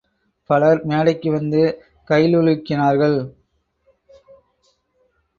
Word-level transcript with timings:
பலர் 0.49 0.79
மேடைக்கு 0.83 1.29
வந்து 1.31 1.59
கைழுலுக்கினார்கள். 2.07 3.17